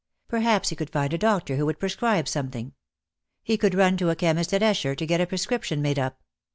Perhaps 0.27 0.69
he 0.69 0.75
could 0.75 0.89
find 0.89 1.13
a 1.13 1.17
doctor 1.19 1.57
who 1.57 1.65
would 1.67 1.77
prescribe 1.77 2.27
something. 2.27 2.73
He 3.43 3.55
could 3.55 3.75
run 3.75 3.97
to 3.97 4.09
a 4.09 4.15
chemist 4.15 4.51
at 4.51 4.63
Esher 4.63 4.95
to 4.95 5.05
get 5.05 5.21
a 5.21 5.27
prescription 5.27 5.79
made 5.79 5.99
up. 5.99 6.23